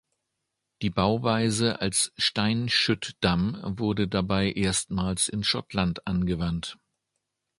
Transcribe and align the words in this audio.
Die 0.81 0.89
Bauweise 0.89 1.79
als 1.79 2.11
Steinschüttdamm 2.17 3.59
wurde 3.77 4.07
dabei 4.07 4.51
erstmals 4.51 5.29
in 5.29 5.43
Schottland 5.43 6.07
angewandt. 6.07 6.79